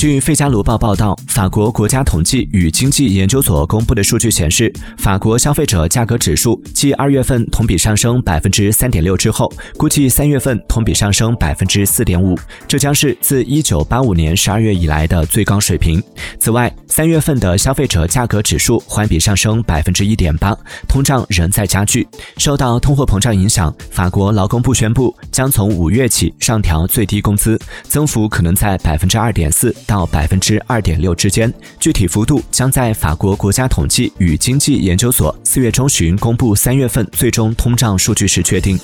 [0.00, 12.34] 据《费加罗报》报道，法国国家统计与经济研究所公布的数据显示，法国消费者价格指数继二月份同比上升百分之三点六之后，估计三月份同比上升百分之四点五，
[12.66, 16.02] 这将是自一九八五年十二月以来的最高水平。
[16.38, 20.56] 此外，三月份的消费者价格指数环比上升百分之一点八，
[20.88, 22.08] 通胀仍在加剧。
[22.38, 38.78] 受到通货膨胀影响，法国劳工部宣布将从五月起上调最低工资，增幅可能在百分之二点四到百分之二点六之间，具体幅度将在法国国家统计与经济研究所四月中旬公布三月份最终通胀数据时确定。